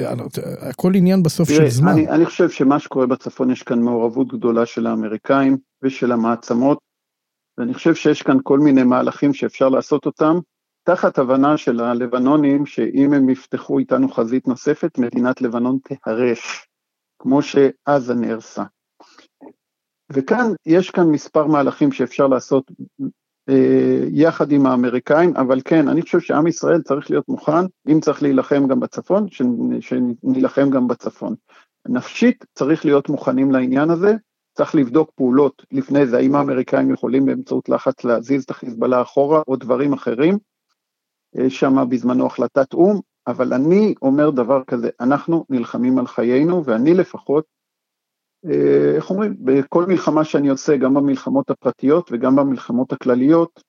הכל 0.60 0.96
עניין 0.96 1.24
בסוף 1.24 1.48
תראה, 1.48 1.60
של 1.60 1.70
זמן. 1.70 1.92
אני, 1.92 2.10
אני 2.10 2.26
חושב 2.26 2.50
שמה 2.50 2.80
שקורה 2.80 3.08
בצפון, 3.08 3.52
יש 3.52 3.64
כאן 3.64 3.80
מעורבות 3.80 4.28
גדולה 4.28 4.66
של 4.66 4.88
האמריקאים 4.88 5.58
ושל 5.84 6.12
המעצמות, 6.12 6.78
ואני 7.58 7.74
חושב 7.74 7.96
שיש 7.96 8.22
כאן 8.22 8.38
כל 8.44 8.60
מיני 8.60 8.84
מהלכים 8.84 9.34
שאפשר 9.34 9.70
לעשות 9.70 10.06
אותם. 10.06 10.40
תחת 10.90 11.18
הבנה 11.18 11.58
של 11.58 11.80
הלבנונים 11.80 12.66
שאם 12.66 13.14
הם 13.14 13.30
יפתחו 13.30 13.80
איתנו 13.80 14.10
חזית 14.10 14.48
נוספת, 14.48 14.98
מדינת 14.98 15.42
לבנון 15.42 15.78
תיהרס, 15.84 16.40
כמו 17.20 17.42
שעזה 17.42 18.14
נהרסה. 18.14 18.64
וכאן, 20.12 20.52
יש 20.66 20.90
כאן 20.92 21.08
מספר 21.08 21.48
מהלכים 21.48 21.92
שאפשר 21.92 22.28
לעשות 22.28 22.72
אה, 23.50 24.04
יחד 24.12 24.52
עם 24.52 24.66
האמריקאים, 24.66 25.38
אבל 25.38 25.62
כן, 25.66 25.88
אני 25.88 26.02
חושב 26.02 26.20
שעם 26.20 26.48
ישראל 26.48 26.82
צריך 26.82 27.12
להיות 27.12 27.30
מוכן, 27.30 27.66
אם 27.88 28.00
צריך 28.00 28.24
להילחם 28.24 28.68
גם 28.68 28.80
בצפון, 28.80 29.28
שנילחם 29.80 30.70
גם 30.70 30.88
בצפון. 30.88 31.36
נפשית 31.90 32.46
צריך 32.54 32.86
להיות 32.86 33.10
מוכנים 33.10 33.52
לעניין 33.52 33.90
הזה, 33.90 34.16
צריך 34.54 34.76
לבדוק 34.76 35.12
פעולות 35.16 35.66
לפני 35.72 36.08
זה, 36.08 36.18
האם 36.18 36.36
האמריקאים 36.36 36.94
יכולים 36.94 37.26
באמצעות 37.26 37.70
לחץ 37.70 38.04
להזיז 38.04 38.44
את 38.44 38.50
החיזבאללה 38.50 39.02
אחורה 39.02 39.42
או 39.48 39.56
דברים 39.56 39.94
אחרים, 39.94 40.38
שם 41.50 41.90
בזמנו 41.90 42.26
החלטת 42.26 42.74
או"ם, 42.74 43.00
אבל 43.28 43.54
אני 43.54 43.94
אומר 44.02 44.30
דבר 44.30 44.64
כזה, 44.64 44.90
אנחנו 45.00 45.46
נלחמים 45.50 46.00
על 46.00 46.08
חיינו, 46.08 46.66
ואני 46.66 46.94
לפחות, 46.94 47.46
אה, 48.46 48.96
איך 48.96 49.10
אומרים, 49.10 49.36
בכל 49.40 49.86
מלחמה 49.86 50.26
שאני 50.26 50.50
עושה, 50.50 50.78
גם 50.78 50.94
במלחמות 50.94 51.50
הפרטיות 51.50 52.10
וגם 52.12 52.36
במלחמות 52.36 52.94
הכלליות, 52.94 53.64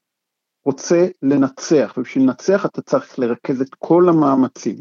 רוצה 0.64 1.06
לנצח, 1.22 1.94
ובשביל 1.96 2.24
לנצח 2.24 2.66
אתה 2.66 2.82
צריך 2.82 3.18
לרכז 3.18 3.60
את 3.60 3.74
כל 3.78 4.08
המאמצים. 4.08 4.76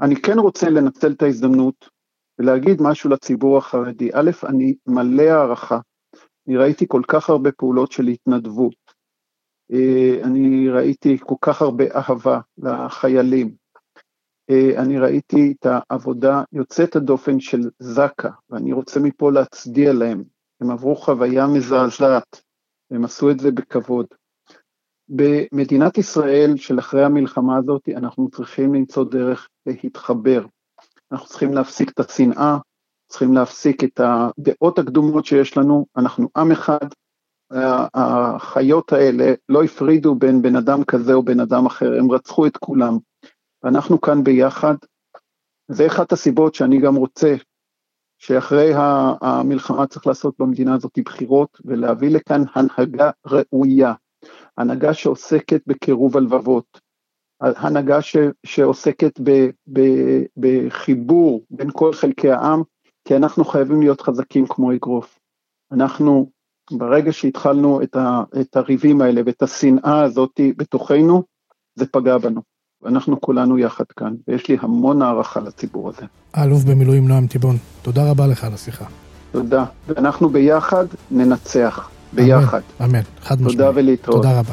אני 0.00 0.16
כן 0.16 0.38
רוצה 0.38 0.70
לנצל 0.70 1.12
את 1.12 1.22
ההזדמנות 1.22 1.88
ולהגיד 2.38 2.82
משהו 2.82 3.10
לציבור 3.10 3.58
החרדי. 3.58 4.10
א', 4.12 4.30
אני 4.48 4.74
מלא 4.86 5.22
הערכה, 5.22 5.78
אני 6.48 6.56
ראיתי 6.56 6.84
כל 6.88 7.02
כך 7.08 7.30
הרבה 7.30 7.52
פעולות 7.52 7.92
של 7.92 8.06
התנדבות, 8.06 8.74
אה, 8.87 8.87
אני 10.24 10.68
ראיתי 10.68 11.18
כל 11.20 11.34
כך 11.40 11.62
הרבה 11.62 11.84
אהבה 11.94 12.40
לחיילים. 12.58 13.54
אה, 14.50 14.82
אני 14.82 14.98
ראיתי 14.98 15.54
את 15.60 15.66
העבודה 15.66 16.42
יוצאת 16.52 16.96
הדופן 16.96 17.40
של 17.40 17.60
זק"א, 17.78 18.28
ואני 18.50 18.72
רוצה 18.72 19.00
מפה 19.00 19.32
להצדיע 19.32 19.92
להם. 19.92 20.24
הם 20.60 20.70
עברו 20.70 20.96
חוויה 20.96 21.46
מזעזעת, 21.46 22.42
והם 22.90 23.04
עשו 23.04 23.30
את 23.30 23.40
זה 23.40 23.50
בכבוד. 23.50 24.06
במדינת 25.08 25.98
ישראל 25.98 26.56
של 26.56 26.78
אחרי 26.78 27.04
המלחמה 27.04 27.56
הזאת, 27.56 27.88
אנחנו 27.96 28.30
צריכים 28.30 28.74
למצוא 28.74 29.04
דרך 29.04 29.48
להתחבר. 29.66 30.46
אנחנו 31.12 31.26
צריכים 31.26 31.52
להפסיק 31.52 31.90
את 31.90 32.00
השנאה, 32.00 32.58
צריכים 33.08 33.32
להפסיק 33.32 33.84
את 33.84 34.00
הדעות 34.00 34.78
הקדומות 34.78 35.24
שיש 35.24 35.56
לנו, 35.56 35.86
אנחנו 35.96 36.28
עם 36.36 36.52
אחד, 36.52 36.86
החיות 37.94 38.92
האלה 38.92 39.34
לא 39.48 39.62
הפרידו 39.62 40.14
בין 40.14 40.42
בן 40.42 40.56
אדם 40.56 40.84
כזה 40.84 41.14
או 41.14 41.22
בן 41.22 41.40
אדם 41.40 41.66
אחר, 41.66 41.98
הם 41.98 42.10
רצחו 42.10 42.46
את 42.46 42.56
כולם. 42.56 42.98
ואנחנו 43.62 44.00
כאן 44.00 44.24
ביחד, 44.24 44.74
זה 45.68 45.86
אחת 45.86 46.12
הסיבות 46.12 46.54
שאני 46.54 46.80
גם 46.80 46.96
רוצה 46.96 47.34
שאחרי 48.18 48.72
המלחמה 49.20 49.86
צריך 49.86 50.06
לעשות 50.06 50.34
במדינה 50.38 50.74
הזאת 50.74 50.98
בחירות 51.04 51.60
ולהביא 51.64 52.10
לכאן 52.10 52.42
הנהגה 52.54 53.10
ראויה, 53.26 53.94
הנהגה 54.56 54.94
שעוסקת 54.94 55.60
בקירוב 55.66 56.16
הלבבות, 56.16 56.80
הנהגה 57.40 58.02
ש, 58.02 58.16
שעוסקת 58.46 59.20
ב, 59.20 59.30
ב, 59.72 59.80
בחיבור 60.36 61.44
בין 61.50 61.70
כל 61.72 61.92
חלקי 61.92 62.30
העם, 62.30 62.62
כי 63.04 63.16
אנחנו 63.16 63.44
חייבים 63.44 63.80
להיות 63.80 64.00
חזקים 64.00 64.46
כמו 64.46 64.72
אגרוף. 64.72 65.18
אנחנו 65.72 66.30
ברגע 66.70 67.12
שהתחלנו 67.12 67.82
את, 67.82 67.96
ה, 67.96 68.22
את 68.40 68.56
הריבים 68.56 69.00
האלה 69.00 69.20
ואת 69.26 69.42
השנאה 69.42 70.02
הזאת 70.02 70.40
בתוכנו, 70.56 71.22
זה 71.74 71.86
פגע 71.86 72.18
בנו. 72.18 72.40
ואנחנו 72.82 73.20
כולנו 73.20 73.58
יחד 73.58 73.84
כאן, 73.96 74.14
ויש 74.28 74.48
לי 74.48 74.56
המון 74.60 75.02
הערכה 75.02 75.40
לציבור 75.40 75.88
הזה. 75.88 76.06
האלוף 76.34 76.64
במילואים 76.64 77.08
נועם 77.08 77.26
תיבון, 77.26 77.56
תודה 77.82 78.10
רבה 78.10 78.26
לך 78.26 78.44
על 78.44 78.54
השיחה. 78.54 78.84
תודה, 79.32 79.64
ואנחנו 79.88 80.28
ביחד 80.28 80.84
ננצח, 81.10 81.90
ביחד. 82.12 82.60
אמן, 82.80 82.88
אמן, 82.90 83.02
חד 83.22 83.34
משמעית. 83.34 83.58
תודה 83.58 83.70
ולהתראות. 83.74 84.22
תודה 84.22 84.38
רבה. 84.38 84.52